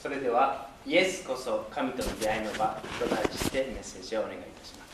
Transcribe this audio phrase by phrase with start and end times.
[0.00, 4.88] それではイエスこそ神との出会いの場と題してメッセージをお願いいたします。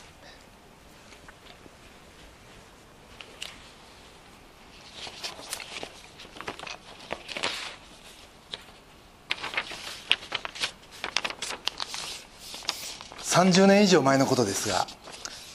[13.35, 14.87] 30年以上前のことですが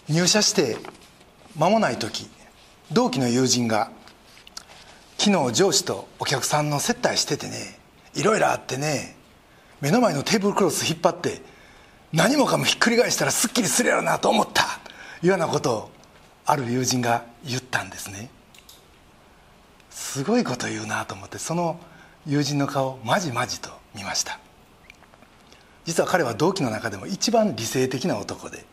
[0.09, 0.77] 入社して
[1.57, 2.29] 間もない時
[2.93, 3.91] 同期の友人が
[5.19, 7.79] 昨日上司とお客さんの接待しててね
[8.15, 9.20] いろいろあってね
[9.81, 11.43] 目の前のテーブルクロス引っ張って
[12.13, 14.63] 何もかもひっくり返したらすっきりするやろなと思った。
[15.23, 15.91] いうようなことを
[16.47, 18.31] ある友人が言ったんですね。
[19.91, 21.79] すごいこと言うなと思ってその
[22.27, 24.39] 友人の顔まじまじと見ました。
[25.85, 28.65] 実は彼は同期の中でも一番理性的な男で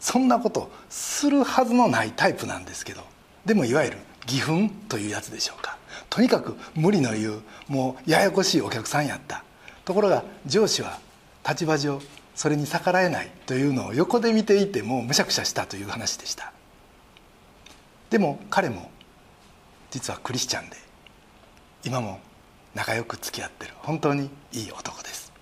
[0.00, 3.02] そんなことするはずのないタイプなんですけど
[3.46, 5.78] でもいわゆる義憤というやつでしょうか。
[6.10, 9.44] とにかく無理の言うもうややこしいお客さんやった。
[9.84, 10.98] ところが上司は
[11.48, 12.00] 立場上
[12.34, 16.52] それに逆らえないというのを横で見ていてもむしゃくしゃしたという話でした。
[18.10, 18.90] でも彼も
[19.90, 20.76] 実はクリスチャンで
[21.84, 22.20] 今も
[22.74, 25.32] 仲良く付き合ってる本当にいい男です。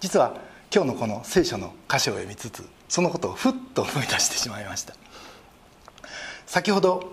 [0.00, 0.36] 実は
[0.74, 4.94] 今日のこの聖書の箇所を読みつつそのことをふっと思い出してしまいました。
[6.46, 7.12] 先ほど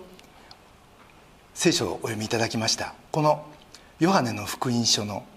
[1.54, 2.94] 聖書をお読みいただきました。
[3.10, 3.46] この
[4.00, 5.24] ヨハネの福音書の「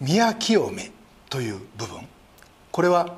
[0.00, 0.90] 宮清め」
[1.28, 2.06] という部分。
[2.72, 3.14] これは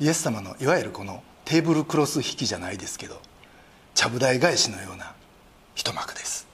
[0.00, 3.20] イエス様のいわゆるこのテーブルクロス引きじゃないですけど
[3.94, 5.14] ちゃぶ台返しのような
[5.74, 6.46] 一幕です。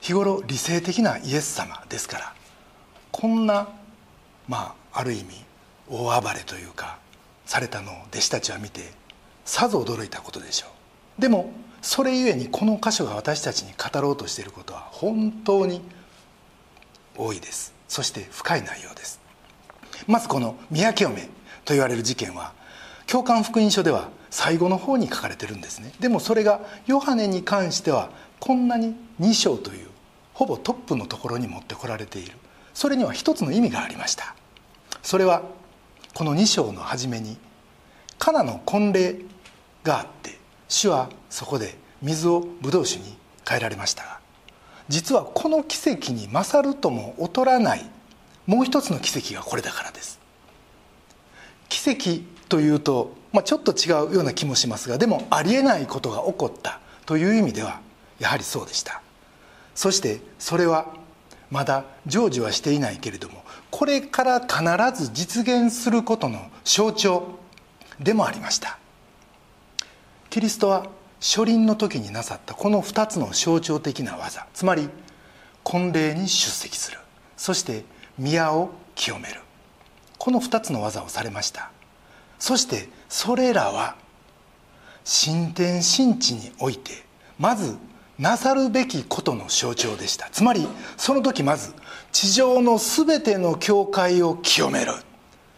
[0.00, 2.34] 日頃理性的なイエス様ですから
[3.12, 3.68] こんな
[4.48, 5.44] まあある意味
[5.88, 6.98] 大暴れというか
[7.44, 8.92] されたのを弟子たちは見て
[9.44, 10.66] さぞ驚いたことでしょ
[11.18, 11.20] う。
[11.20, 11.52] でも
[11.82, 15.82] それゆえにこの箇所が私たちに語ろうとしていることは本当に
[17.16, 17.74] 多いです。
[17.90, 19.20] そして深い内容です。
[20.06, 21.22] まずこの宮清め
[21.64, 22.52] と言われる事件は
[23.06, 25.92] 教官福音書では最後の方に書かれてるんですね。
[25.98, 29.88] でもそれがヨハネに関してはこんなに2章という
[30.34, 32.36] ほぼトップのところに持ってこられている。
[32.74, 34.36] それには一つの意味がありました。
[35.02, 35.42] それは
[36.14, 37.38] この2章の初めに
[38.20, 39.16] カナの婚礼
[39.82, 44.04] があって主はそこで水をブドウ酒に変えられました。
[44.04, 44.19] が
[44.90, 47.88] 実はこの奇跡に勝るとも劣らない
[48.46, 50.18] もう一つの奇跡がこれだからです。
[51.68, 57.80] 奇跡というと、まあ、ちょっと違うような気もしますがでもありえないことが起こったという意味では
[58.18, 59.00] やはりそうでした。
[59.76, 60.92] そしてそれは
[61.50, 67.38] まだ成就はしていないけれどもこれから必ず実現することの象徴
[68.00, 68.76] でもありました。
[70.30, 70.86] キリストは
[71.20, 74.88] 初臨の時になさったこの2つの象徴的な技つまり
[75.62, 76.98] 婚礼に出席する。
[77.36, 77.84] そして
[78.18, 79.40] 宮を清める。
[80.18, 81.70] この2つの技をされました。
[82.38, 83.96] そしてそれらは
[85.04, 87.04] 新天新地において
[87.38, 87.76] まず
[88.18, 90.28] なさるべきことの象徴でした。
[90.30, 90.66] つまり
[90.96, 91.72] その時まず
[92.12, 94.92] 地上の全ての教会を清める。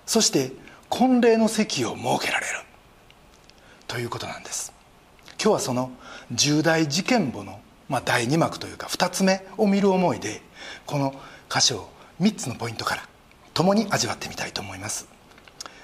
[0.06, 0.52] そして
[0.88, 2.52] 婚礼の席を設けられる。
[3.88, 4.72] ということなんです。
[5.42, 5.90] 今日はその
[6.30, 10.42] 重大事件簿の、まあ、第2幕というか2つ目を見る思いで
[10.86, 11.14] この
[11.50, 11.90] 箇所を
[12.20, 13.08] 3つのポイントから
[13.54, 15.08] 共に味わってみたいと思います。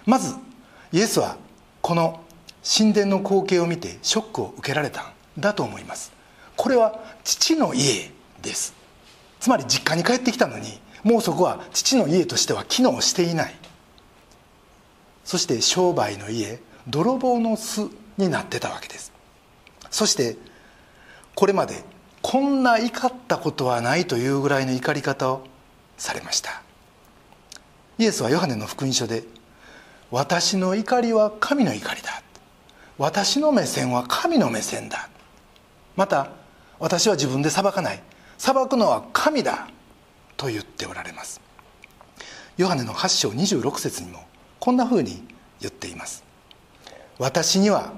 [0.07, 0.35] まず
[0.93, 1.37] イエスは
[1.83, 2.21] この
[2.65, 5.05] 神殿の光景を見てショックを受けられたん
[5.39, 6.13] だと思います。
[6.57, 8.11] これは父の家
[8.43, 8.75] です。
[9.41, 13.55] つまり実家に帰ってきたのにもうそこは父の家としては機能していない。
[15.25, 19.13] そして商売の家泥棒の巣になってたわけです。
[19.91, 20.37] そして
[21.35, 21.85] これまで
[22.23, 25.45] こんな怒ったことはないというぐらいの怒り方を
[25.97, 26.63] されました。
[27.99, 29.25] イエスはヨハネの福音書で
[30.11, 32.23] 「私の怒りは神の怒りだ」
[32.99, 35.09] 「私の目線は神の目線だ」
[35.97, 36.31] また
[36.79, 38.03] 「私は自分で裁かない。
[38.37, 39.69] 裁くのは神だ」
[40.37, 41.41] と言っておられます。
[42.57, 44.27] ヨハネの8章26節にも
[44.61, 45.27] こんなふうに
[45.61, 46.25] 言っています。
[47.19, 47.93] 私には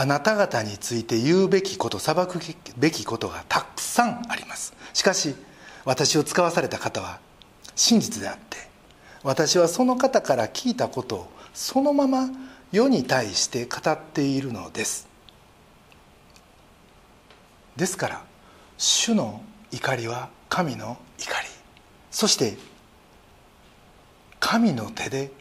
[0.00, 2.38] あなた方について言うべきこと裁く
[2.76, 4.72] べきことがたくさんあります。
[4.94, 5.34] しかし
[5.84, 7.18] 私を使わされた方は
[7.74, 8.58] 真実であって
[9.24, 12.28] 私はその方から聞いたことをそのまま
[12.70, 15.08] 世に対して語っているのです。
[17.74, 18.24] ですから
[18.76, 19.42] 主の
[19.72, 21.48] 怒りは神の怒り。
[22.12, 22.56] そして
[24.38, 25.32] 神の手で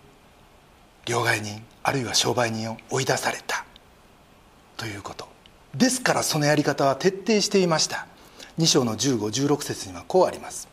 [1.06, 3.67] 両替人あるいは商売人を追い出された。
[4.78, 5.28] ということ。
[5.76, 8.08] ですからそのやり方は徹底していました。
[8.60, 10.68] 2章の1516節にはこうあります。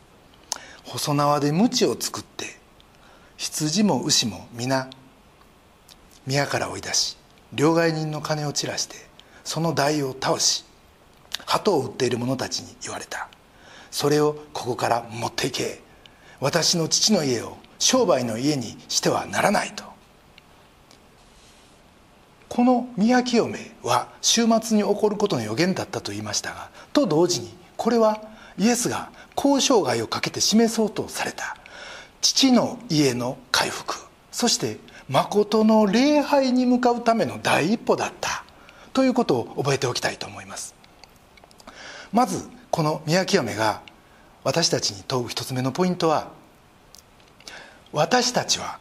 [0.85, 2.45] 細縄で鞭を作って
[3.37, 4.89] 羊も牛も皆
[6.25, 7.17] 宮から追い出し
[7.53, 8.95] 両替人の金を散らして
[9.43, 10.63] その台を倒し
[11.45, 13.29] 鳩を売っている者たちに言われた。
[13.91, 15.81] それをここから持っていけ。
[16.39, 19.83] 私の父の家を商売の家にしてはならないと。
[22.49, 28.21] この宮清めは週末に起こることの予言だったと言いましたがと同時にこれは
[28.57, 31.57] イエスが交渉外をかけて示そうとされた。
[32.21, 33.95] 父の家の回復。
[34.31, 38.43] そして誠の礼拝に向かうための第一歩だった。
[38.93, 40.73] ということを覚えておきたいと思います。
[42.13, 43.81] まずこの宮清めが
[44.43, 46.29] 私たちに問う一つ目のポイントは
[47.91, 48.79] 私たちは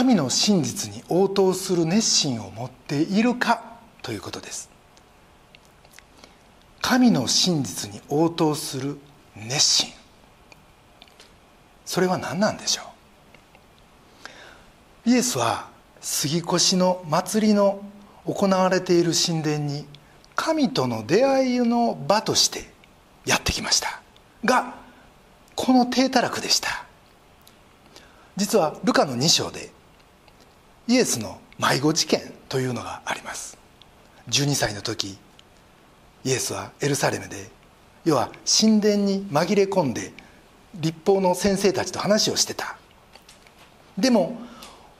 [0.00, 3.62] 神の真実に応答する熱心を持っているか
[4.00, 4.70] ということです。
[6.80, 8.98] 神の真実に応答する
[9.36, 9.92] 熱心。
[11.84, 12.82] それは何なんでしょ
[15.04, 15.10] う？
[15.10, 15.68] イエスは
[16.00, 17.82] 杉越の祭りの
[18.24, 19.84] 行われている神殿に
[20.34, 22.70] 神との出会いの場として
[23.26, 24.00] やってきました。
[24.46, 24.76] が
[25.54, 26.86] この低たらくでした。
[28.38, 29.78] 実はルカの2章で
[30.90, 33.56] イエスの迷子事件というのがあります。
[34.28, 35.16] 12歳の時
[36.24, 37.48] イエスはエルサレムで
[38.04, 40.12] 要は神殿に紛れ込んで
[40.74, 42.76] 立法の先生たちと話をしてた。
[43.96, 44.36] でも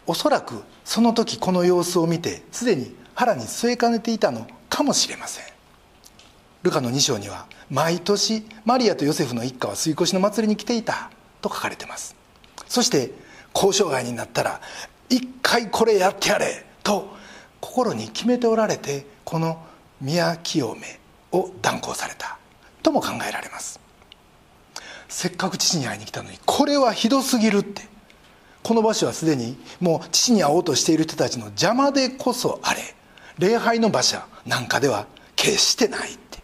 [0.07, 5.45] おそらくその時この様子を見てすでに腹に据えかねていたのかもしれません。
[6.63, 11.11] ルカの2章には毎年マリアとヨセフの一家は吸い越しの祭りに来ていた
[11.41, 12.15] と書かれてます。
[12.69, 13.11] そして
[13.53, 14.61] 交渉外になったら
[15.11, 17.15] 一回これやってやれと
[17.61, 19.63] 心に決めておられてこの
[20.01, 20.99] 宮清め
[21.33, 22.39] を断行された
[22.83, 23.79] とも考えられます。
[25.09, 27.91] せっかく父に会いに来たのにこれはひどすぎるって。
[28.63, 32.81] この場所はすでにもう父に会おうとしている人たちの邪魔でこそあれ。
[33.39, 36.39] 礼拝の場所なんかでは決してないって。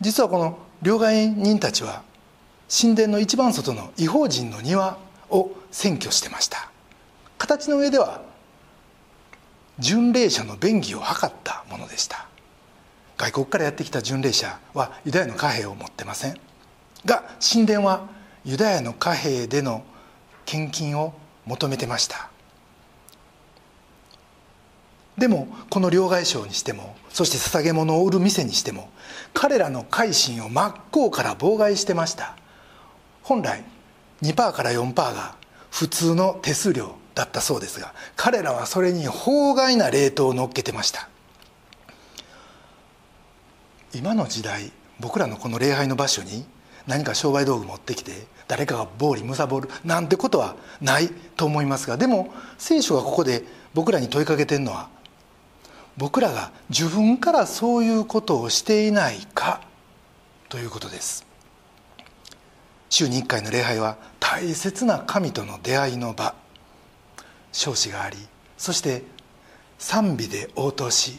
[0.00, 2.02] 実はこの両替人たちは
[2.70, 4.98] 神殿の一番外の違法人の庭
[5.32, 6.70] を占拠してました。
[7.38, 8.22] 形の上では
[9.78, 12.26] 巡礼者の便宜を図ったものでした。
[13.16, 16.36] 外国からやってきた巡礼者はユダヤの貨幣を持ってません。
[17.04, 18.08] が神殿は
[18.44, 19.84] ユダヤの貨幣での
[20.44, 21.14] 献金を
[21.46, 22.28] 求めてました。
[25.16, 28.90] でもこの両替商にしてもそして捧げ物を売る店にしても
[29.34, 32.36] 彼らの改心を真っ向から妨害してました。
[33.22, 33.62] 本来
[34.22, 35.36] 2%から4%が
[35.70, 41.08] 普通の手数料だったそうですが彼らはそれに法外なレートを乗っけてました。
[43.94, 46.46] 今の時代僕らのこの礼拝の場所に
[46.86, 48.12] 何か商売道具持ってきて
[48.48, 54.88] 誰かが暴利貪るなんてことはないと思いますがでも聖書がここで僕らに問いかけてるのは
[55.98, 59.60] 僕らが自分からそういうことをしていないか
[60.48, 61.31] ということです。
[62.92, 66.34] 週に1回の礼拝は大切な神との出会いの場。
[67.50, 68.18] 彰子があり
[68.58, 69.02] そして
[69.78, 71.18] 賛美で応答し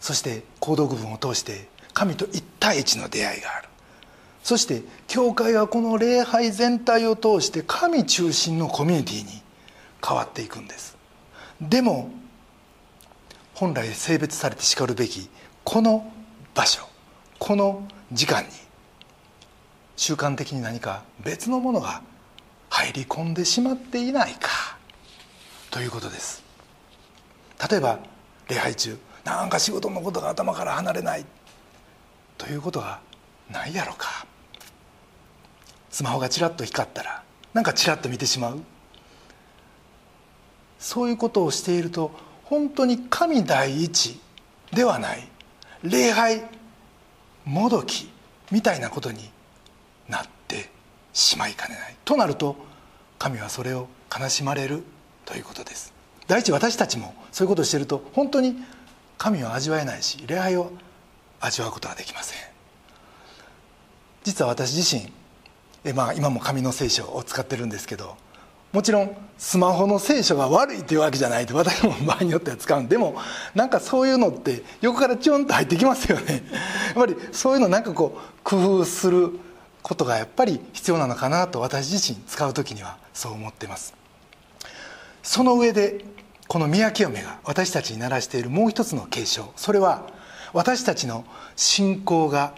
[0.00, 3.68] そして行動部分を通して神と一対一の出会いがある。
[4.42, 9.42] そして教会はこの礼拝全体を通して神中心のコミュニティに
[10.06, 10.96] 変わっていくんです。
[11.60, 12.10] でも
[13.52, 15.28] 本来性別されてしかるべき
[15.62, 16.10] この
[16.54, 16.88] 場所
[17.38, 18.48] この時間に
[19.96, 22.02] 習慣的に何か別のものが
[22.68, 24.76] 入り込んでしまっていないか。
[25.70, 26.42] ということです。
[27.70, 27.98] 例えば
[28.48, 31.24] 礼拝中なんか仕事のことが頭から離れない。
[32.36, 33.00] ということが
[33.50, 34.26] ないやろか。
[35.90, 37.22] スマホがちらっと光ったら
[37.52, 38.60] なんかちらっと見てしまう。
[40.78, 42.10] そういうことをしていると
[42.42, 44.20] 本当に神第一
[44.72, 45.28] ではない。
[45.82, 46.42] 礼拝
[47.44, 48.10] もどき
[48.50, 49.30] みたいなことに
[51.14, 51.96] しまいかねない。
[52.04, 52.56] となると
[53.18, 54.82] 神はそれを悲しまれる
[55.24, 55.94] ということです。
[56.26, 58.56] 第一私たちもそういうことをしていると本当に
[59.16, 60.72] 神を味わえないし礼拝を
[61.40, 62.38] 味わうことができません。
[64.24, 65.12] 実は私自身
[65.84, 68.16] え、まあ、今も紙の聖書を使ってるんですけど
[68.72, 72.88] もちろんスマホの聖書が悪いというわけじゃないと私も場合によっては使うん。
[72.88, 73.14] でも
[73.54, 76.42] なんかそういうのって横からチョンと入ってきますよね。
[76.86, 79.38] やっぱりそういうのなんかこう工夫する
[79.84, 83.94] ことがやっぱり必要なのかなと私自身使う時にはそう思ってます。
[85.22, 86.02] その上で
[86.48, 89.52] この宮清めが私たちに鳴らしているもう一つの継承。
[89.56, 90.08] それは
[90.54, 92.54] 私たちの信仰が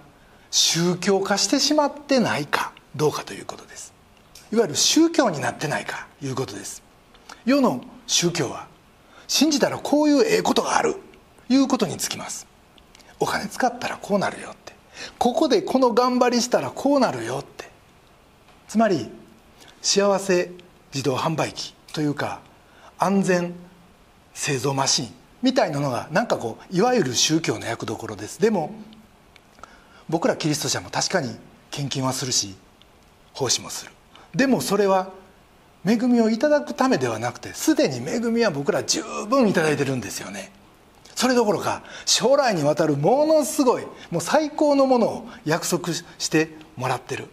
[0.52, 3.92] 宗教化してしまってないかどうかということです。
[4.52, 6.84] いわゆる宗教になってないかいうことです。
[7.44, 8.68] 世の宗教は
[9.26, 10.94] 信じたらこういうええことがある
[11.48, 12.46] いうことにつきます。
[13.18, 14.54] お金使ったらこうなるよ。
[15.18, 17.70] ここでこの頑張りしたらこうなるよって。
[18.68, 19.08] つまり
[19.82, 20.50] 幸せ
[20.92, 22.40] 自動販売機というか
[22.98, 23.54] 安全
[24.34, 28.40] 製造マシンみたいなのがなんかこういわゆる宗教の役どころです。
[28.40, 28.74] でも
[30.08, 31.36] 僕らキリスト者も確かに
[31.70, 32.56] 献金はするし
[33.32, 33.92] 奉仕もする。
[34.34, 35.10] でもそれは
[35.86, 40.50] 恵みをいただくためではなくてすでに恵みは僕ら十分いただいてるんですよね。
[41.16, 47.28] それどころか将来にわたるものすごいもう最高のものを約束してもらってる。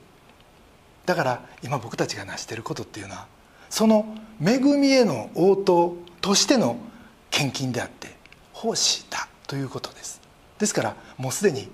[1.05, 3.27] だから今僕たちが成してることっていうのは
[3.69, 4.05] その
[4.41, 6.77] 恵みへの応答としての
[7.29, 8.15] 献金であって
[8.53, 10.21] 奉仕だということです。
[10.57, 11.69] ですからもうすでに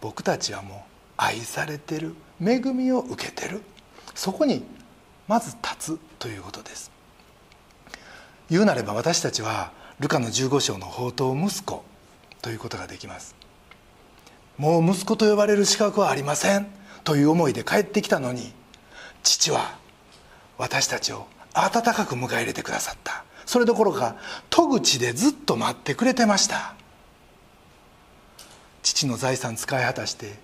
[0.00, 0.78] 僕たちはもう
[1.18, 3.60] 愛されてる恵みを受けてる。
[4.14, 4.64] そこに
[5.28, 6.90] まず立つということです。
[8.48, 11.82] 言うなれば私たちはルカの15章の宝刀息子
[12.42, 13.34] ということができます。
[14.58, 16.66] もう息子と呼ばれる資格はありません
[17.04, 18.52] という思いで帰ってきたのに
[19.22, 19.78] 父は
[20.58, 23.24] 私たちを温かく迎え入れてくださった。
[23.46, 24.16] それどころか
[24.50, 26.74] 戸口でずっと待ってくれてました。
[28.82, 30.34] 父の財産使い果たして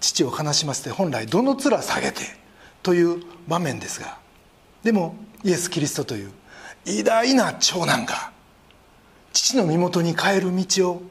[0.00, 2.22] 父を悲しませて本来どの面下げて
[2.82, 4.18] という場面ですが
[4.82, 6.30] でもイエス・キリストという
[6.86, 8.35] 偉大な長男が
[9.36, 11.02] 父の身元に帰る道を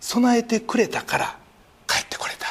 [0.00, 1.38] 備えてくれたから
[1.86, 2.46] 帰ってこれた。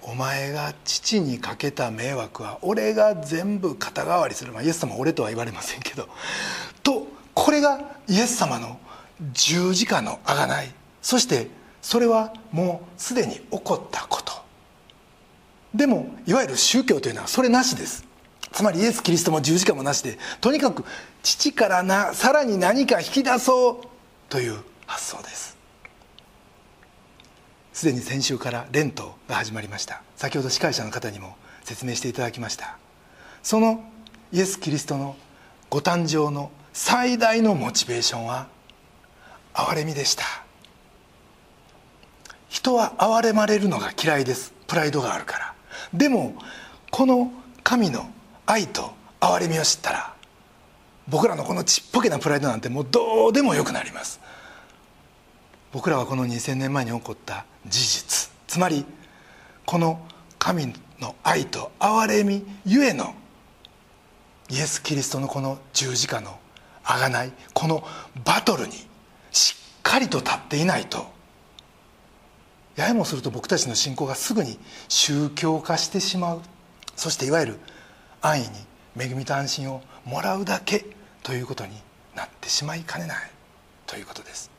[0.00, 6.08] お前が父にかけた迷惑は俺が全部肩代わりする、まあ、イエス様は俺とは言われませんけど。
[6.84, 8.78] とこれがイエス様の
[9.32, 10.72] 十字架のあがない。
[11.02, 11.48] そして
[11.82, 14.32] それはもうすでに起こったこと。
[15.74, 18.13] でもいわゆる宗教というのはそれなしです。
[18.54, 20.84] つまりイエス・キリストも十字架もなしでとにかく
[21.24, 23.78] 父からなさらに何か引き出そう
[24.28, 25.56] という発想です。
[27.72, 30.02] すでに先週からレントが始まりました。
[30.16, 32.78] 先ほど司会者の方にも説明していただきました。
[33.42, 33.82] その
[34.32, 35.16] イエス・キリストの
[35.68, 38.46] ご誕生の最大のモチベーションは
[39.52, 40.24] 憐れみでした。
[42.48, 44.52] 人は憐れまれるのが嫌いです。
[44.68, 45.54] プライドがあるから。
[45.92, 46.36] でも
[46.92, 47.32] この
[47.64, 48.08] 神の
[48.46, 50.14] 愛と憐れみを知ったら
[51.08, 54.20] 僕らのこのちっぽけなプライドなんてもうどうでもよくなります。
[55.72, 58.84] 僕らはこの2000年前に起こった事実つまり
[59.66, 60.06] この
[60.38, 63.14] 神の愛と憐れみゆえの
[64.50, 66.38] イエス・キリストのこの十字架の
[66.84, 67.82] あがないこの
[68.24, 68.74] バトルに
[69.32, 71.06] しっかりと立っていないと
[72.76, 74.58] ややもすると僕たちの信仰がすぐに
[74.88, 76.40] 宗教化してしまう。
[76.96, 77.58] そしていわゆる
[78.26, 78.56] 安易に
[79.12, 80.86] 恵みと安心をもらうだけ
[81.22, 81.72] ということに
[82.16, 83.30] なってしまいかねない
[83.86, 84.50] ということです。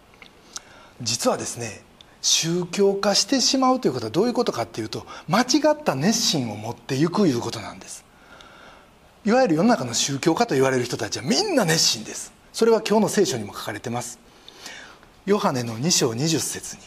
[1.01, 1.81] 実はですね
[2.22, 8.05] 宗教化してしまうということはどういうことかっていうと間違った熱心を持っていくいうことなんです。
[9.25, 12.34] いわゆる世の中の宗教家と言われる人たちはみんな熱心です。
[12.53, 14.19] それは今日の聖書にも書かれてます。
[15.25, 16.84] ヨハネの2章20節に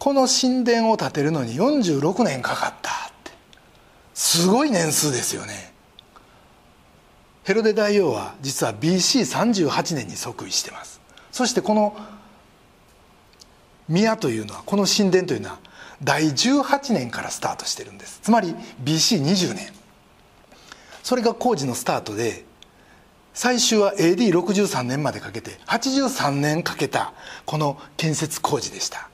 [0.00, 3.11] この神殿を建てるのに46年かかった。
[4.14, 5.72] すごい年数ですよね。
[7.44, 11.00] ヘロデ大王は実は BC38 年に即位してます。
[11.32, 11.96] そしてこの
[13.88, 15.58] 宮というのはこの神殿というのは
[16.02, 18.20] 第18年からスタートしてるんです。
[18.22, 18.54] つまり
[18.84, 19.72] BC20 年。
[21.02, 22.44] それが工事のスタートで
[23.34, 27.12] 最終は AD63 年までかけて83年かけた
[27.44, 29.08] この建設工事でした。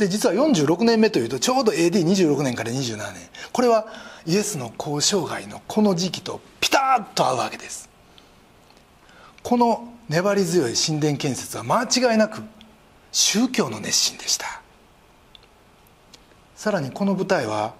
[0.00, 3.28] で実は46年目というとちょうど AD26 年から27年。
[3.52, 3.86] これは
[4.26, 7.88] イエスの交渉外のこの時期とピタッと合うわけです。
[9.42, 12.42] この粘り強い神殿建設は間違いなく
[13.12, 14.62] 宗教の熱心でした。
[16.56, 17.74] さらにこの舞台は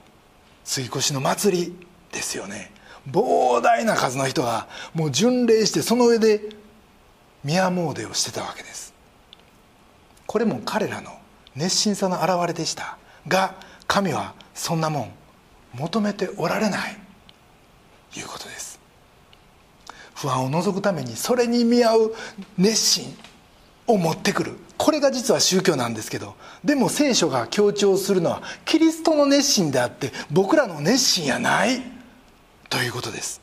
[0.64, 1.76] 杉越の祭り
[2.12, 2.70] ですよね。
[3.10, 6.50] 膨大な数の人がもう巡礼してその上で
[7.44, 8.92] 宮詣をしてたわけです。
[10.26, 11.19] これも彼らの
[11.60, 12.96] 熱心さの表れでした。
[13.28, 13.54] が
[13.86, 15.12] 神はそんなもん
[15.74, 16.96] 求めておられない。
[18.16, 18.80] いうことです。
[20.14, 22.14] 不安を除くためにそれに見合う
[22.56, 23.14] 熱心
[23.86, 24.56] を持ってくる。
[24.78, 31.82] これが実は宗教なんですけどでも聖書が強調するのはキリストの熱心であって僕らの熱心やない。
[32.70, 33.42] ということです。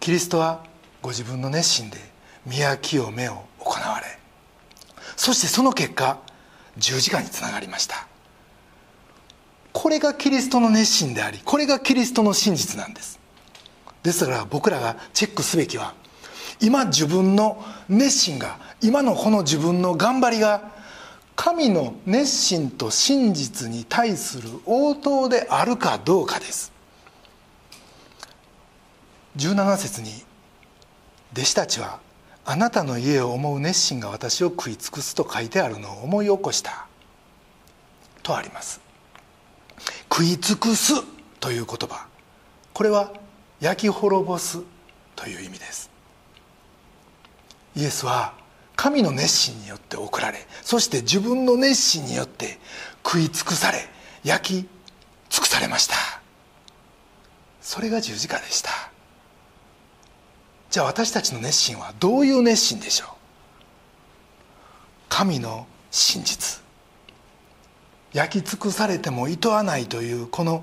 [0.00, 0.64] キリストは
[1.00, 1.98] ご自分の熱心で
[2.44, 4.18] 宮清めを行われ。
[5.16, 6.18] そしてその結果
[6.80, 8.08] 十字架につながりました。
[9.72, 13.20] これがキリストの熱心でありこれがキリストの真実なんです。
[14.02, 15.94] ですから僕らがチェックすべきは
[16.60, 20.72] 今自分の熱心が今のこの自分の頑張りが
[21.36, 26.72] 神の熱心と真実に対する応答であるかどうかです。
[29.36, 30.10] 17節に
[31.32, 32.00] 弟子たちは
[32.50, 36.88] あなたの家を思う熱心が私を食い尽くすと書いてあるのを思い起こした。
[38.24, 38.80] とあります。
[40.12, 40.94] 食い尽くす
[41.38, 42.08] という言葉。
[42.72, 43.12] これは
[43.60, 44.58] 焼き滅ぼす
[45.14, 45.92] という意味です。
[47.76, 48.34] イエスは
[48.74, 52.58] 神の熱心によって送られそして自分の熱心によって
[53.04, 53.78] 食い尽くされ
[54.24, 54.68] 焼き
[55.28, 55.94] 尽くされました。
[57.60, 58.89] それが十字架でした。
[60.70, 63.08] じゃあ私たちの熱心はどういう熱心でしょう？
[65.08, 66.60] 神の真実。
[68.12, 70.62] 焼き尽くされてもいとわないというこの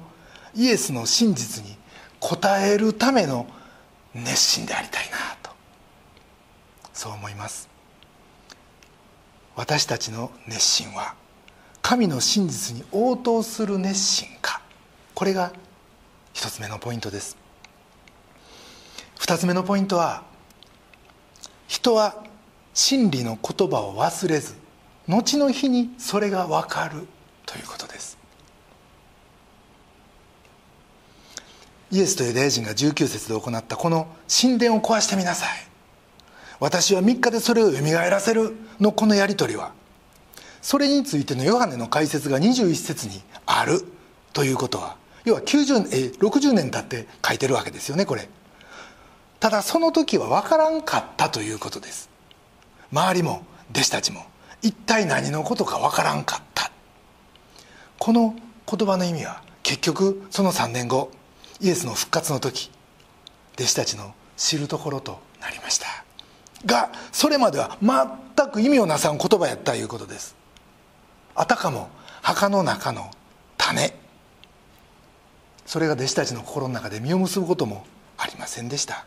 [0.55, 1.77] イエスの真実に
[2.21, 3.47] 応えるための
[4.13, 5.51] 熱心でありたいなと。
[6.93, 7.69] そう思います。
[9.55, 11.15] 私たちの熱心は
[11.81, 14.61] 神の真実に応答する熱心か。
[15.13, 15.51] これが
[16.33, 17.37] 一つ目のポイントです。
[19.19, 20.23] 二つ目のポイントは
[21.67, 22.23] 人は
[22.73, 24.55] 真理の言葉を忘れず
[25.07, 27.07] 後の日にそれが分かる
[27.45, 28.17] ということです。
[31.89, 35.49] イエスとユダヤ人が19節で行ったこの神殿を壊してみなさい。
[36.59, 39.71] 私は3日でそれをよみがえらせるのこのやり取りは
[40.61, 43.85] それについてのヨハネの解説が21節にある
[44.33, 48.27] ということは要は90え60年経って書いてるわけですよねこれ。
[49.39, 52.09] ただその時は分からんかったということです。
[52.91, 54.25] 周りも弟子たちも。
[54.61, 56.71] 一体何のことか分からんかった。
[57.99, 58.35] この
[58.69, 61.11] 言葉の意味は結局その3年後
[61.61, 62.71] イエスの復活の時
[63.55, 65.87] 弟子たちの知るところとなりました。
[66.65, 70.35] がそれまでは全く意味をなさん言葉やったいうことです。
[71.35, 71.89] あたかも
[72.21, 73.11] 墓の中の
[73.57, 73.93] 種。
[75.65, 77.85] それが弟子たちの心の中で実を結ぶことも
[78.17, 79.05] ありませんでした。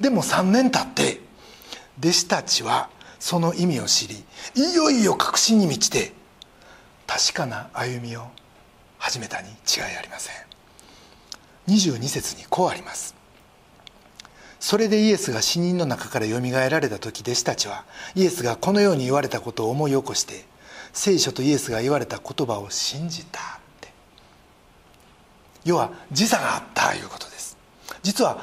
[0.00, 1.20] でも3年経って
[1.98, 4.24] 弟子たちはその意味を知り
[4.54, 6.12] いよいよ確信に満ちて
[7.06, 8.26] 確かな歩みを
[8.98, 10.34] 始めたに違いありません。
[11.68, 13.14] 22節にこうあります。
[14.60, 20.44] それでイエスが死人の中からよみがえられた時弟子たちはイエスがこのように言われたことを思い起こして
[20.92, 23.42] 聖書とイエスが言われた言葉を信じたっ
[23.80, 23.92] て。
[25.64, 27.56] 要は時差があったということです。
[28.02, 28.40] 実は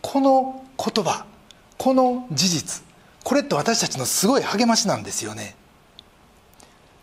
[0.00, 1.26] この言葉
[1.76, 2.82] この事実
[3.24, 5.54] これって私たちのすごい励ましなんですよね。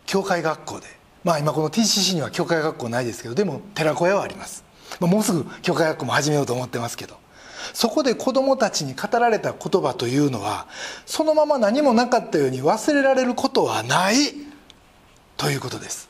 [0.07, 0.87] 教会学校で。
[1.23, 4.63] まあ今この TCC には教会学校ないですけどでも寺子屋はあります。
[4.99, 7.17] もうすぐ教会学校も始めようと思ってますけど。
[7.73, 10.67] そこで子供たちに語られた言葉というのは
[11.05, 14.15] そのまま何もなかったように忘れられることはない
[15.35, 16.09] ということです。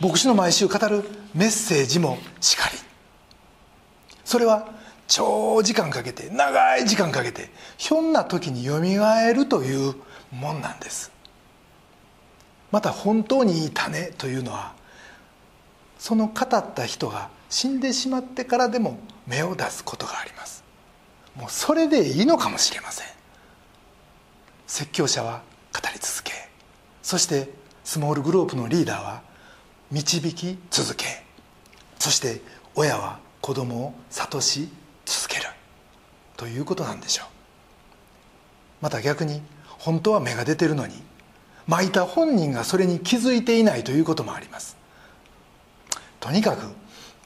[0.00, 1.02] 牧師の毎週語る
[1.34, 2.78] メッセージもしかり。
[4.24, 4.77] それは
[5.08, 9.94] 長時間かけて長い時間かけてひょんな時によみがえるという
[10.30, 11.10] もんなんです。
[12.70, 14.74] また本当にいい種というのは
[15.98, 20.62] その語った人が死んでしまってからでも芽を出すことがあります。
[21.34, 23.06] もうそれでいいのかもしれません。
[24.66, 25.40] 説教者は
[25.72, 26.32] 語り続け
[27.02, 27.48] そして
[27.84, 29.22] スモールグループのリーダーは
[29.90, 31.24] 導き続け
[31.98, 32.42] そして
[32.74, 34.68] 親は子供を諭し
[36.38, 37.26] ということなんでしょう。
[38.80, 40.94] また逆に本当は芽が出てるのに
[41.66, 44.76] まいた本人がそれに気づいていないということもあります。
[46.20, 46.64] とにかく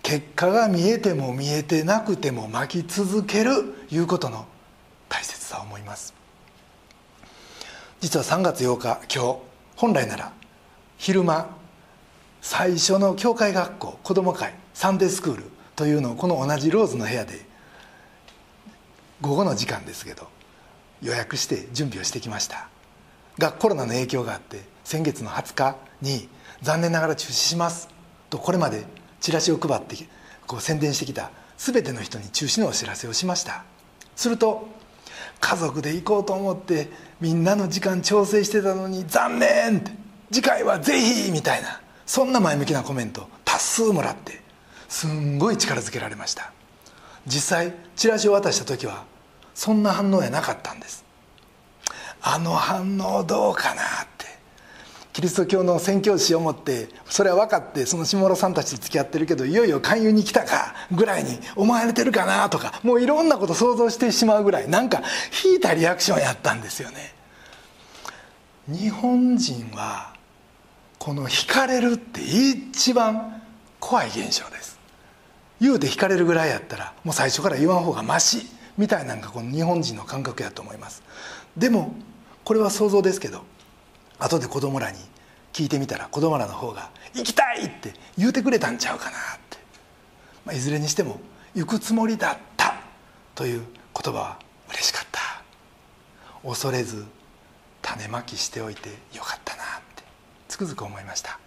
[0.03, 3.53] 結果が見えても見えてなくても巻き続ける
[3.91, 4.47] いうことの
[5.09, 6.15] 大切さを思います。
[8.01, 9.39] 実は3月8日今日
[9.77, 10.33] 本来なら
[10.97, 11.55] 昼間
[12.41, 15.45] 最初の教会学校子ども会サンデースクール
[15.77, 17.52] というのをこの同じローズの部屋で
[19.23, 20.27] 午後の時間ですけど
[21.01, 22.69] 予約して準備をしてきました。
[23.39, 26.29] がコロナの影響があって先月の20日に
[26.61, 27.89] 残念ながら中止します。
[28.29, 28.85] とこれまで
[29.21, 29.97] チラシを配って
[30.47, 33.65] こう宣伝してきた全ての人に中止のお知らせをしました。
[34.17, 34.67] すると
[35.41, 39.85] 家族で行こうと思ってみんなの時間調整してたのに残念
[40.33, 44.41] 次回はぜひみたいなそんな前向きなコメント多数もらって
[44.89, 46.53] すんごい力づけられました。
[47.27, 49.12] 実際チラシを渡した時は
[49.55, 51.05] そんな反応やなかったんです。
[52.21, 54.23] あの反応どうかなって。
[55.13, 65.03] キリスト教の宣教師を持ってそれは分かってその下村さんたちと付き合ってるけどいよいよ勧誘に来たかぐらいに思われてるかなとかもういろんなこと想像してしまうぐらいなんか
[65.45, 67.15] 引いたリアクションやったんですよね。
[68.69, 70.15] 日本人は
[70.99, 73.43] この惹かれるって一番
[73.81, 74.79] 怖い現象です。
[75.61, 78.47] 言うて惹かれるぐらいやったらもう最初から言わん方がまし
[78.79, 81.03] みたいなのがこの日本人の感覚やと思います。
[81.57, 81.95] でも
[82.45, 83.45] これは想像ですけど
[84.19, 84.99] 後で子供らに
[85.53, 89.13] 聞いてみたら子供らの方が「行きたい!」って言うてくれたんちゃうかなっ
[89.51, 89.59] て、
[90.45, 91.21] まあ、いずれにしても
[91.55, 92.75] 「行くつもりだった」
[93.35, 93.63] という
[94.03, 95.21] 言葉は嬉しかった。
[96.45, 97.05] 恐れず
[97.83, 100.03] 種まきしておいてよかったなって
[100.49, 101.39] つくづく思いました。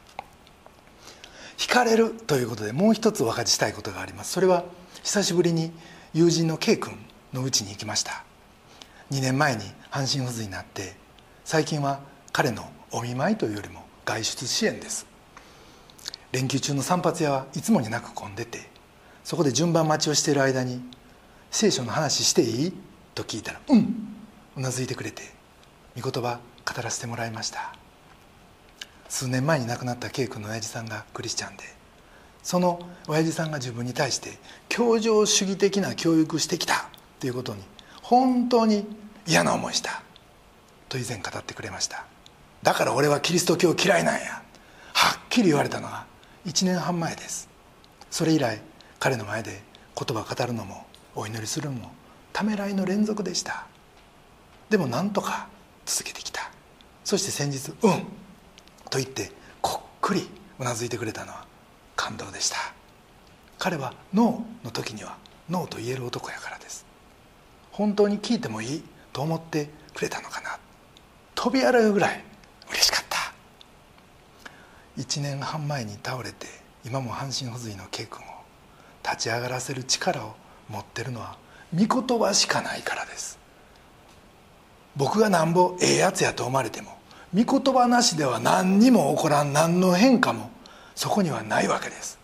[1.57, 4.31] 惹かれるということでもう一つお分かりしたいことがあります。
[4.31, 4.63] それは
[5.03, 5.71] 久しぶりに
[6.13, 6.97] 友人の K 君
[7.35, 8.23] のうちに行きました。
[9.11, 10.95] 2年前に半身不随になって
[11.43, 11.99] 最近は
[12.31, 15.05] 彼のお見舞いというよりも外出支援です。
[16.31, 18.69] 連休中の散髪屋はいつもになく混んでて
[19.23, 20.81] そこで順番待ちをしている間に
[21.51, 22.73] 「聖書の話していい?」
[23.13, 24.17] と聞いたら「うん」
[24.57, 25.33] うなずいてくれて
[25.99, 27.75] 御言葉語らせてもらいました。
[29.07, 31.63] 数年前に亡くなった K 君の親父さんがクリスチャンで
[32.41, 36.89] その親父さんが自分に対して教条主義的な教育してきた。
[37.25, 37.63] ということに
[38.03, 38.85] 本当に
[39.25, 40.03] 嫌な思いした。
[40.87, 42.05] と以前語ってくれました。
[42.61, 44.43] だから俺はキリスト教嫌いなんや。
[44.93, 46.05] はっきり言われたのが
[46.45, 47.49] 1年半前です。
[48.11, 48.61] それ以来
[48.99, 49.63] 彼の前で
[49.99, 50.85] 言葉を語るのも
[51.15, 51.91] お祈りするのも
[52.31, 53.65] ためらいの連続でした。
[54.69, 55.47] でも何とか
[55.87, 56.51] 続けてきた。
[57.03, 58.03] そして先日「うん」
[58.91, 59.31] と言って
[59.63, 61.47] こっくりうなずいてくれたのは
[61.95, 62.57] 感動でした。
[63.57, 65.17] 彼は「ノー」の時には
[65.49, 66.54] 「ノー」と言える男やから。
[67.75, 70.57] 本当に聞いてもいいと思ってくれたのかな。
[71.35, 72.23] 飛び洗うぐらい
[72.69, 73.33] 嬉しかった。
[74.97, 76.47] 1年半前に倒れて
[76.85, 78.23] 今も半身不随の K 君を
[79.03, 80.35] 立ち上がらせる力を
[80.69, 81.37] 持ってるのは
[81.73, 83.37] 御言葉しかないからです。
[84.95, 86.97] 僕がなんぼええやつやと思われても
[87.33, 90.49] 御言葉なしでは何にも起こらん何の変化も
[90.95, 92.17] そこにはないわけです。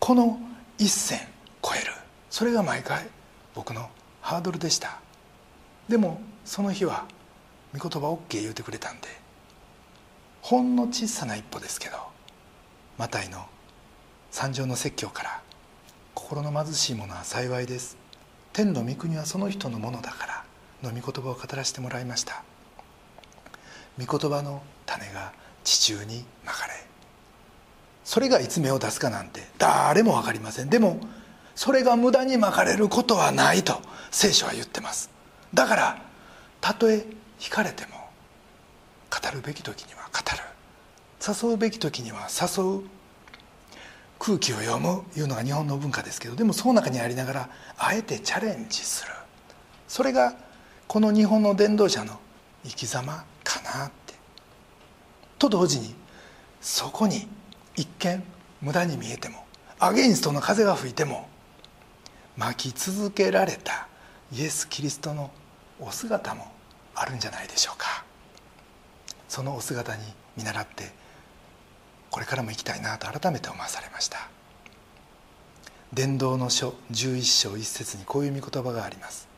[0.00, 0.38] この
[0.78, 1.18] 一線
[1.62, 1.92] 超える。
[2.30, 3.06] それが毎回
[3.54, 3.90] 僕の
[4.24, 5.00] ハードルでした。
[5.86, 7.04] でもその日は
[7.76, 9.08] 御言葉 OK 言うてくれたんで
[10.40, 11.98] ほんの小さな一歩ですけど
[12.96, 13.44] マタイの
[14.30, 15.42] 三条の説教から
[16.14, 17.98] 心の貧しい者は幸いです。
[18.54, 20.44] 天の御国はその人のものだから
[20.82, 22.42] の御言葉を語らせてもらいました。
[24.02, 25.34] 御言葉の種が
[25.64, 26.72] 地中にまかれ
[28.04, 30.70] それがいつ芽を出すかなんて誰も分かりません。
[30.70, 30.98] でも
[31.54, 35.10] それが無駄にまかれることはないと聖書は言ってます。
[35.52, 36.02] だから
[36.60, 37.06] たとえ
[37.38, 37.90] 惹かれても
[39.10, 40.42] 語るべき時には語る。
[41.48, 42.82] 誘うべき時には誘う。
[44.18, 49.12] 空気を読むいうのが日本の文化ですけどでもその中にありながらあえてチャレンジする。
[49.86, 50.34] それが
[50.86, 52.18] この日本の伝道者の
[52.64, 54.14] 生き様かなって。
[55.38, 55.94] と同時に
[56.60, 57.28] そこに
[57.76, 58.22] 一見
[58.62, 59.44] 無駄に見えても
[59.78, 61.28] アゲインストの風が吹いても
[62.36, 63.86] 巻き続けられた
[64.32, 65.30] イエス・キリストの
[65.80, 66.52] お姿も
[66.94, 68.04] あるんじゃないでしょうか。
[69.28, 70.02] そのお姿に
[70.36, 70.92] 見習って
[72.10, 74.28] これからも行きたいなと改めて思わされました。
[75.92, 79.28] 伝道の書11章1節にこういう御言葉があります。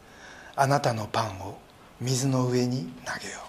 [0.55, 1.59] あなたのパンを
[2.01, 3.41] 水の上に投げよ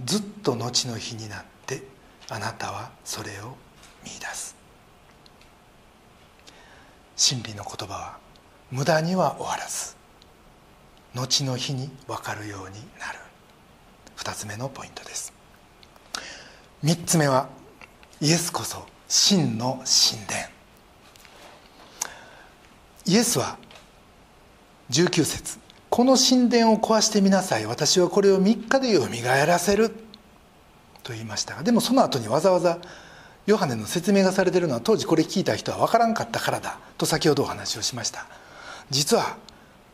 [0.00, 0.04] う。
[0.04, 1.84] ずっと後の日になって
[2.28, 3.56] あなたはそれを
[4.04, 4.56] 見いだす。
[7.16, 8.23] 真理の言葉は
[8.74, 9.94] 無駄には終わらず
[11.14, 13.20] 後の日に分かるようになる。
[14.16, 15.32] 2つ目のポイントです。
[16.82, 17.48] 3つ目は
[18.20, 20.40] イエスこそ真の神殿。
[23.06, 23.58] イエスは
[24.90, 27.66] 19節この神殿を壊してみなさい。
[27.66, 29.90] 私はこれを3日でよみがえらせる。
[31.04, 32.80] と言いましたがでもその後にわざわざ
[33.46, 36.80] ヨハネの説明がされているのは当時これ聞いた人は分からんかったからだ。
[36.98, 38.26] と先ほどお話をしました。
[38.90, 39.36] 実は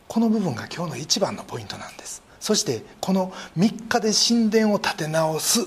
[0.09, 2.23] この部分が今日の一番のポイントなんです。
[2.41, 5.67] そしてこの3日で神殿を建て直す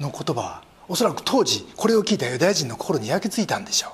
[0.00, 3.92] の言葉はおそらく当時これを聞いたユダヤ人の心に焼き付いたんでしょう。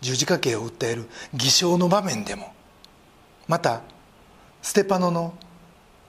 [0.00, 2.52] 十字架刑を訴える偽証の場面でも
[3.46, 3.82] また
[4.62, 5.34] ステパノの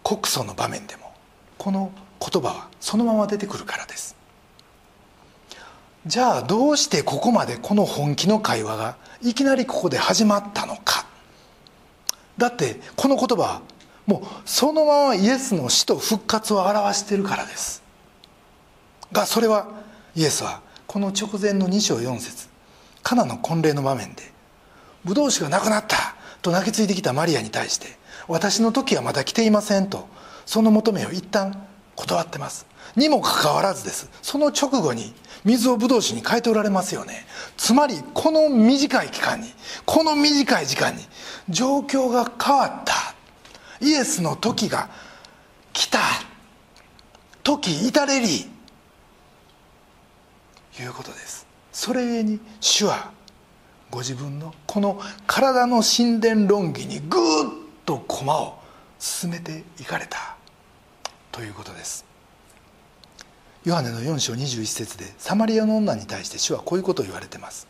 [0.02, 1.14] 告訴の場面でも
[1.58, 4.16] この言葉はそのまま出てくるからです。
[6.06, 11.06] じゃあどうしてここまでこの本気の会話がいきなりここで始まったのか。
[12.38, 13.62] だってこの言葉は
[14.06, 17.82] もうそのままイエスの死と復活を表しているからです。
[19.14, 19.68] がそれは
[20.16, 22.50] イエスはこの直前の2章4節
[23.02, 24.24] カナの婚礼の場面で
[25.06, 30.08] 「ブドウ酒がなくなった」と泣きついてきたマリアに対して「私の時はまだ来ていません」と
[30.46, 32.66] その求めを一旦断ってます。
[32.96, 34.10] にもかかわらずです。
[34.22, 37.26] その直後に水をブドウ酒に変えておられますよね。
[37.58, 39.48] つまりこの短い期間に
[39.86, 41.04] この短い時間に
[41.50, 42.94] 状況が変わった。
[43.86, 44.90] イエスの時が
[45.74, 46.00] 来た。
[47.44, 48.50] 時至れり。
[50.80, 51.46] いうことです。
[51.72, 53.12] それゆえに主は
[53.92, 57.54] ご自分のこの体の神殿論議にぐーっ
[57.86, 58.60] と駒を
[58.98, 60.38] 進めていかれた。
[61.34, 62.06] ということです。
[63.66, 67.68] ヨハネの4章21節でサマリアの女に対して主はこういうことを言われてます。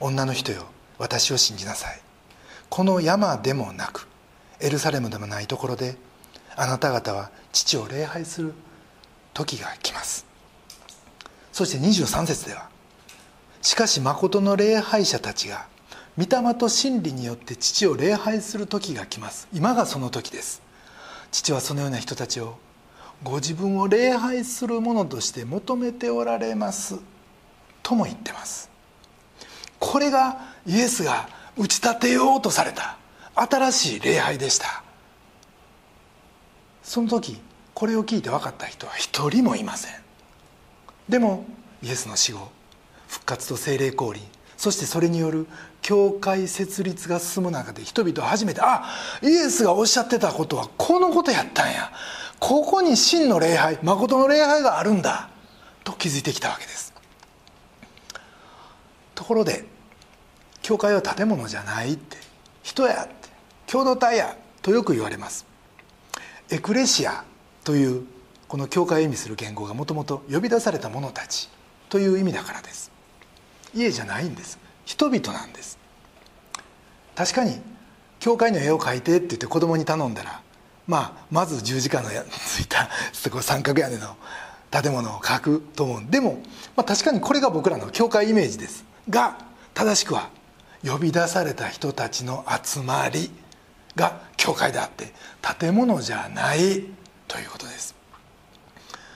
[0.00, 0.64] 女の人よ
[0.98, 2.00] 私を信じなさい。
[2.70, 4.08] この山でもなく
[4.60, 5.96] エルサレムでもないところで
[6.56, 8.54] あなた方は父を礼拝する
[9.34, 10.24] 時が来ます。
[11.52, 12.70] そして23節では
[13.60, 15.66] しかし誠の礼拝者たちが
[16.16, 19.48] 御霊と真理によって父を礼拝する時が来ます。
[19.52, 20.62] 今がその時です。
[21.30, 22.56] 父はそのような人たちを
[23.22, 26.98] ご自分を礼拝するものとして求めておられます。
[27.82, 28.70] とも言ってます。
[29.78, 32.98] これがイエスが打ち立てようとされた。
[33.34, 34.82] 新しい礼拝でした。
[36.82, 37.40] その時
[37.74, 39.92] これを聞いて分かった人は一人もいません。
[41.08, 41.44] でも
[41.82, 42.48] イエスの死後
[43.08, 44.22] 復活と精霊降臨
[44.56, 45.46] そしてそれによる
[45.82, 48.84] 教会設立が進む中で人々は初めてあ
[49.22, 51.92] イエスがおっしゃってたことはこのことやったんや。
[52.38, 55.30] ここに真の礼拝誠の礼拝があるんだ
[55.84, 56.92] と気づいてきたわけです。
[59.14, 59.64] ところで
[60.62, 62.18] 教会は建物じゃないって
[62.62, 63.14] 人やって
[63.66, 65.46] 共同体やとよく言われます。
[66.50, 67.24] エクレシア
[67.64, 68.04] という
[68.48, 71.48] この教会を意味する言語がもともと呼び出された者たち
[71.88, 72.90] という意味だからです。
[73.74, 74.58] 家じゃないんです。
[74.84, 75.78] 人々なんです。
[77.14, 77.60] 確かに
[78.20, 80.42] 教会の絵を描いてって言って子供に頼んだら
[80.86, 84.16] まあ、まず十字架のついた三角屋根の
[84.70, 86.38] 建物を描くと思うでも、
[86.76, 88.84] まあ、確かにこれが僕らの教会イメージです。
[89.08, 89.38] が
[89.74, 90.30] 正しくは
[90.84, 93.30] 呼び出された人たちの集まり
[93.94, 95.12] が教会であって
[95.58, 96.84] 建物じゃない
[97.26, 97.94] ということです。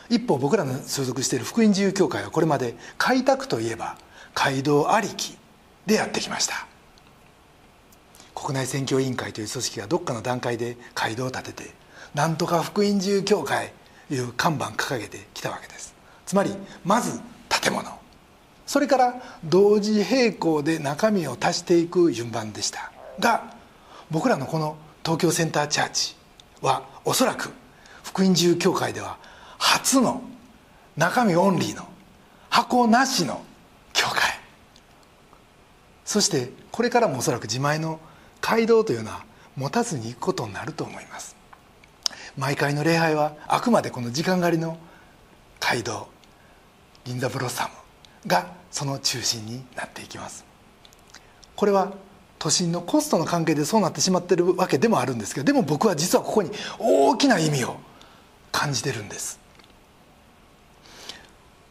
[0.08, 3.96] 一方僕らの所属している福音自由教会はこれまで開拓といえば
[4.34, 5.36] 街道ありき
[5.86, 6.69] でやってきました。
[8.40, 11.70] 国内選挙委員会という組織がどっかの段階で街道を立てて
[12.14, 13.72] なんとか福音自由教会
[14.10, 15.94] いう看板掲げてきたわけです。
[16.26, 16.50] つまり
[16.84, 17.84] まず建物。
[18.66, 22.90] それから同時並行で中身を足していく順番でした。
[23.20, 23.54] が
[24.10, 26.16] 僕らのこの東京センターチャーチ
[26.62, 27.52] はおそらく
[28.02, 29.18] 福音自由教会では
[29.58, 30.22] 初の
[30.96, 31.86] 中身オンリーの
[32.48, 33.42] 箱なしの
[33.92, 34.40] 教会。
[36.04, 38.00] そしてこれからもおそらく自前の
[38.40, 39.24] 街道というのは
[39.56, 41.36] 持たずに行くことになると思います。
[42.36, 44.78] 毎回の礼拝はあくまでこの時間狩りの
[45.58, 46.08] 街道
[47.04, 47.70] 銀座ブロッサム
[48.26, 50.44] がその中心になっていきます。
[51.56, 51.92] これは
[52.38, 57.76] 都心のコストの関係でそうなってしまってるわけでもあるんですけどでも僕は実はここに大きな意味を
[58.50, 59.38] 感じてるんです。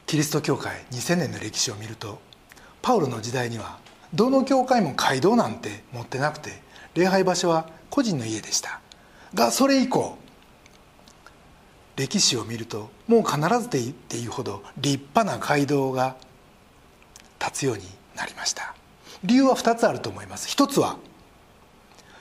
[0.06, 2.20] キリスト教会2000年の歴史を見ると
[2.82, 3.80] パウロの時代には
[4.14, 6.62] どの教会も街道なんて持ってなくて
[6.96, 8.82] 礼拝場所は個人の家でした。
[9.34, 10.18] がそれ以降
[11.96, 16.16] 歴史を見るともう必ずでいいっていうほど立派な街道が
[17.40, 17.84] 立つように
[18.16, 18.74] なりました。
[19.24, 20.48] 理由は2つあると思います。
[20.48, 20.98] 一つは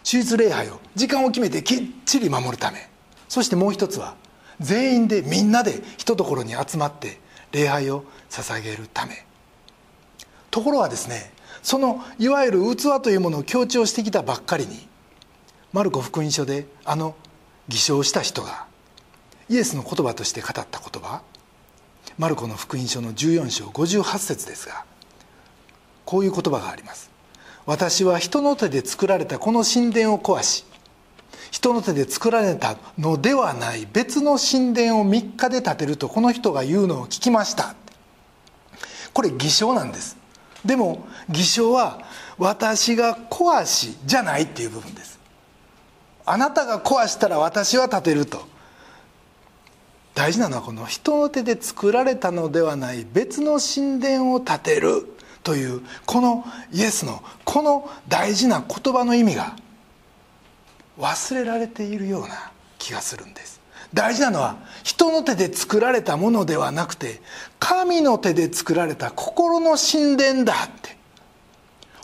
[0.02, 2.88] 手術礼拝を時間を決めてきっちり守るため。
[3.28, 4.16] そしてもう一つは
[4.60, 7.20] 全員でみんなでひとところに集まって
[7.52, 9.24] 礼拝を捧げるため。
[10.50, 11.32] ところがですね
[11.68, 14.88] そのいわゆる器というものを強調してきたばっかりに
[15.74, 17.14] マルコ福音書であの
[17.68, 18.64] 偽証した人が
[19.50, 21.20] イエスの言葉として語った言葉
[22.16, 24.86] マルコの福音書の14章58節ですが
[26.06, 27.10] こういう言葉があります。
[27.66, 30.64] 私は人の手で作られたこの神殿を壊し
[31.50, 37.74] 人の手で作られたのではない別の神殿を3日で建てるとこの人が言うのを聞きました。
[39.12, 40.16] これ偽証なんです。
[40.64, 42.00] でも偽証は
[42.38, 45.18] 私が壊しじゃないっていう部分です。
[46.26, 48.46] あなたが壊したら私は建てると。
[50.14, 55.06] 大事なのはこの人の手で作られたのではない別の神殿を建てる
[55.44, 59.54] というこのイエスのこの大事な言葉の意味が
[60.98, 63.57] 忘れられているような気がするんです。
[63.94, 67.20] 大事なのは人の手で作られたものではなくて
[67.58, 70.96] 神の手で作られた心の神殿だって。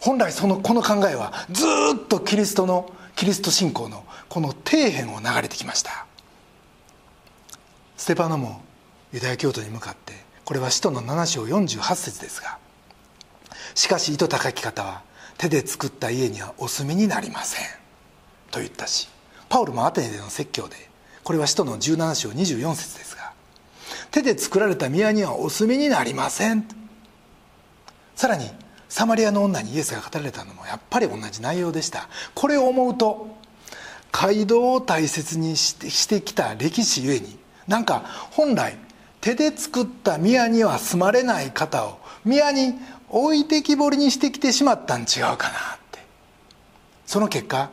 [0.01, 1.64] 本来そのこの考えはず
[1.97, 6.07] っとキリストのキリスト信仰のこの底辺を流れてきました。
[7.97, 8.61] ステパノも
[9.12, 10.12] ユダヤ教徒に向かって
[10.44, 12.59] これは使徒の7章48節ですが
[13.75, 15.03] しかし糸高き方は
[15.38, 17.66] 手で作った家にはお住みになりません
[18.51, 19.09] と言ったし
[19.49, 20.77] パウルもアテネでの説教で
[21.25, 23.33] これは使徒の17章24節ですが
[24.11, 26.65] 手で作られた宮にはお住みになりません。
[28.15, 28.49] さらに
[28.89, 32.09] サマリアの女にイエスが語られたのもやっぱり同じ内容でした。
[32.35, 33.27] これを思うと
[34.13, 38.77] 街道を大切にしてしてきた歴史ゆえになんか本来
[39.21, 42.75] 手で作った宮には住まれない方を宮に
[43.09, 45.39] 置いてきぼりにしてきてしまったん違うかなっ
[45.91, 45.99] て。
[47.07, 47.71] その結果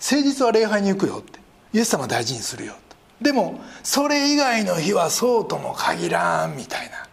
[0.00, 1.43] 誠実は礼拝に行くよって。
[1.74, 2.74] イエス様大事にするよ。
[3.20, 7.06] でもそれ以外の日はそうとも限らんみたいな。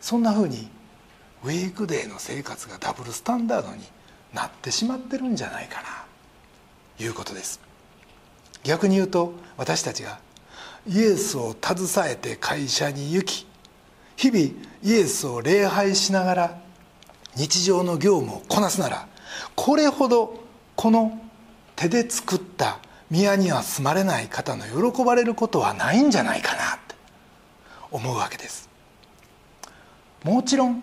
[0.00, 0.70] そんなふうに
[1.44, 3.82] ウィークデーの生活がダブルスタンダードに
[4.32, 6.04] なってしまってるんじゃないかな。
[7.04, 7.60] いうことです。
[8.62, 10.20] 逆に言うと私たちが
[10.86, 13.46] イエスを携えて会社に行き
[14.16, 14.38] 日々
[14.84, 16.58] イエスを礼拝しながら
[17.34, 19.08] 日常の業務をこなすなら
[19.56, 20.44] これほど
[20.76, 21.18] この
[21.74, 22.78] 手で作った
[23.12, 26.94] 宮には住まれない方の喜ばれることはないんじゃないかなって
[27.90, 28.70] 思うわけです。
[30.24, 30.82] もちろん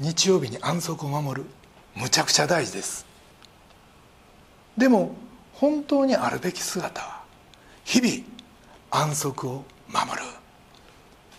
[0.00, 1.46] 日曜日に安息を守る
[1.94, 3.04] むちゃくちゃ大事です。
[4.78, 5.16] でも
[5.52, 7.20] 本当にあるべき姿は
[7.84, 8.24] 日々
[8.90, 10.26] 安息を守る。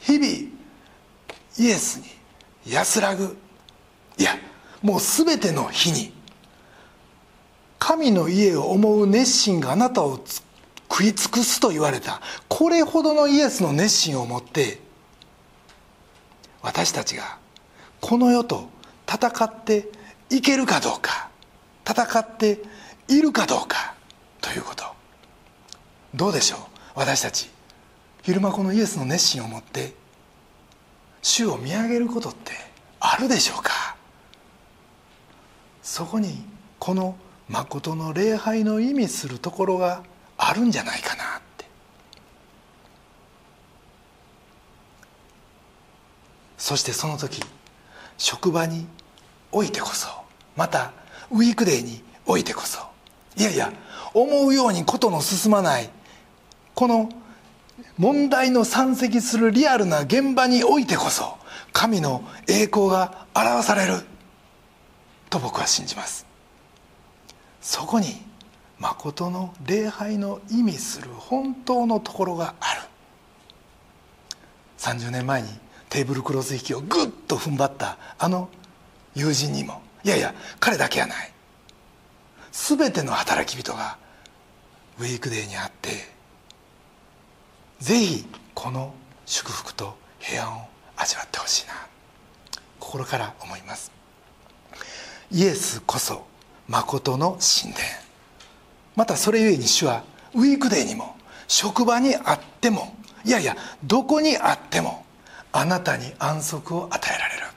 [0.02, 0.28] 日々
[1.58, 2.06] イエスに
[2.72, 3.36] 安らぐ。
[4.20, 4.38] いや
[4.84, 6.14] もう全ての日に
[7.88, 10.20] 神の家を思う熱心があなたを
[10.92, 12.20] 食い尽くすと言われた。
[12.50, 14.80] これほどのイエスの熱心を持って
[16.62, 17.38] 私たちが
[18.02, 18.68] この世と
[19.10, 19.88] 戦って
[20.30, 21.30] いけるかどうか
[21.90, 22.60] 戦って
[23.08, 23.96] いるかどうか
[24.42, 24.84] ということ。
[26.14, 26.60] どうでしょう？
[26.96, 27.50] 私たち
[28.22, 29.94] 昼間このイエスの熱心を持って
[31.22, 32.52] 主を見上げることって
[33.00, 33.96] あるでしょうか？
[35.82, 36.44] そこに
[36.80, 37.16] この
[37.50, 40.04] 誠の礼拝の意味するところが
[40.38, 41.66] あるんじゃないかなって。
[46.58, 47.42] そしてその時
[48.18, 48.88] 職場に
[49.52, 50.10] おいてこそ
[50.56, 50.92] また
[51.32, 52.80] ウィークデーにおいてこそ
[53.38, 53.72] いやいや
[54.14, 55.90] 思うようにことの進まない
[56.76, 57.10] この
[57.98, 61.38] 問題の山積するリアルな現場においてこそ
[61.72, 63.94] 神の栄光が表される
[65.30, 66.27] と僕は信じます。
[67.68, 68.22] そこに
[68.80, 72.82] 誠の礼拝の意味する本当のところがある。
[74.78, 75.50] 30年前に
[75.90, 78.48] テーブルクロス引きをぐっと踏ん張ったあの
[79.16, 81.34] 友人にもいやいや彼だけやない。
[82.54, 83.98] 全ての働き人が
[84.98, 85.90] ウィークデーにあって
[87.80, 88.94] ぜひこの
[89.26, 90.62] 祝福と平安を
[90.96, 91.74] 味わってほしいな。
[92.80, 93.92] 心から思います。
[95.30, 96.26] イエスこそ
[96.68, 97.86] 誠の神殿。
[98.96, 100.04] またそれゆえに主は
[100.34, 101.16] ウィークデーにも
[101.48, 105.06] 職場にあってもいやいやどこにあっても
[105.52, 107.48] あなたに安息を与えられる。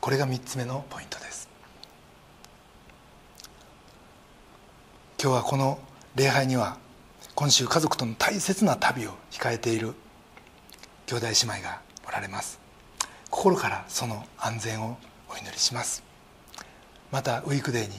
[0.00, 1.48] これが3つ目のポイントです。
[5.22, 5.78] 今日はこの
[6.16, 6.76] 礼拝には
[7.34, 9.94] 今週家族との大切な旅を控えている
[11.06, 12.60] 兄弟姉妹がおられます。
[13.30, 14.98] 心からその安全を
[15.30, 16.11] お祈りします。
[17.12, 17.94] またウィークデーに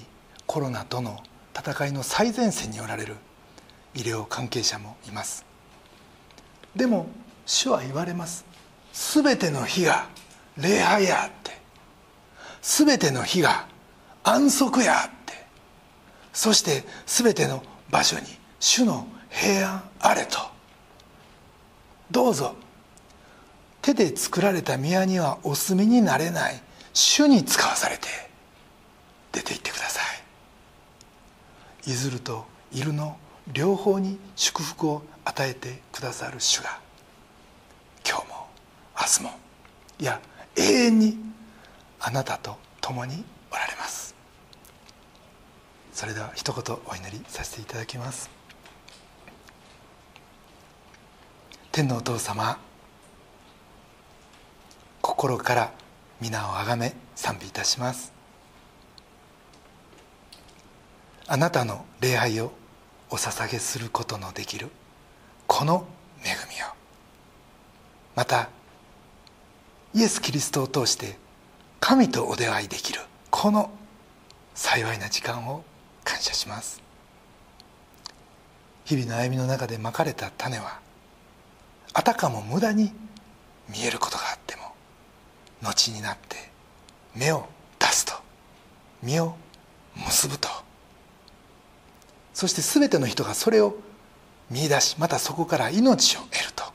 [0.48, 1.22] コロナとの
[1.56, 3.16] 戦いの最前線におられる
[3.94, 5.46] 医療関係者もいます。
[6.76, 7.06] でも
[7.46, 8.44] 主は言われます。
[8.92, 10.08] 全ての日が
[10.58, 11.52] 礼拝やって。
[12.64, 13.68] 全ての日が
[14.24, 15.34] 安息やって。
[16.34, 18.26] そして全ての場所に
[18.60, 20.40] 主の平安あれと。
[22.10, 22.56] どうぞ。
[23.84, 26.60] 手で作られた宮にはお住みになれない
[26.94, 28.33] 主に使わされて。
[29.34, 30.00] 出て行ってくださ
[31.86, 31.92] い。
[31.92, 33.18] いずるといるの
[33.52, 36.80] 両方に祝福を与えてくださる主が
[38.08, 38.48] 今日も
[38.98, 39.30] 明日も
[40.00, 40.22] いや
[40.56, 41.18] 永遠に
[42.00, 44.16] あなたと共におられます。
[45.94, 48.30] それでは一言お祈りさせていただきます。
[51.72, 52.60] 天のお父様
[55.02, 55.74] 心から
[56.22, 58.13] 皆をあがめ賛美いたします。
[61.28, 62.52] あなたの礼拝を
[63.10, 64.70] お捧げすることのできる
[65.48, 65.88] この
[66.22, 66.68] 恵みを。
[68.16, 68.50] また
[69.94, 71.18] イエス・キリストを通して
[71.80, 73.00] 神とお出会いできる
[73.30, 73.72] この
[74.54, 75.64] 幸いな時間を
[76.04, 76.82] 感謝します。
[78.86, 80.80] 日々の歩みの中でまかれた種は
[81.94, 82.92] あたかも無駄に
[83.70, 84.64] 見えることがあっても
[85.62, 86.36] 後になって
[87.16, 87.48] 芽を
[87.80, 88.14] 出すと
[89.02, 89.36] 実を
[89.96, 90.50] 結ぶと。
[92.44, 93.74] そして全ての人がそれを
[94.52, 96.66] 見出しまたそこから命を得ると。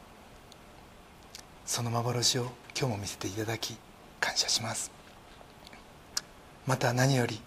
[1.66, 3.76] その幻を今日も見せていただき
[4.18, 4.90] 感謝します。
[6.66, 7.38] また何より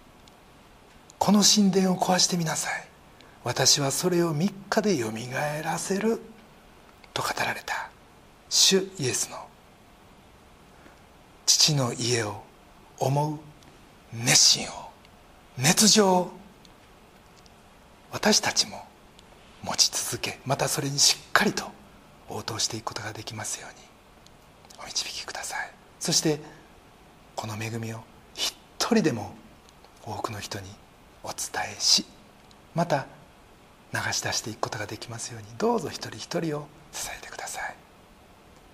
[1.18, 2.84] この神殿を壊してみなさい。
[3.42, 6.20] 私はそれを3日でよみがえらせる。
[7.12, 7.90] と語られた。
[8.48, 9.38] 主イエスの
[11.44, 12.44] 父の家を
[13.00, 13.38] 思う
[14.14, 14.92] 熱心を
[15.58, 16.41] 熱情を
[18.12, 18.84] 私たちも
[19.62, 21.64] 持ち続けまたそれにしっかりと
[22.28, 23.86] 応答していくことができますように
[24.82, 25.70] お導きください。
[25.98, 26.40] そして
[27.34, 28.00] この恵みを
[28.34, 29.34] 一人でも
[30.04, 30.68] 多くの人に
[31.22, 31.36] お伝
[31.76, 32.04] えし
[32.74, 33.06] また
[33.92, 37.76] 流し出していくことができますようにどうぞ一人一人を支えてください。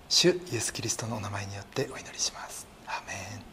[0.09, 2.67] 主イエス・キリストのお名前によってお祈りします。
[2.87, 3.48] アメン。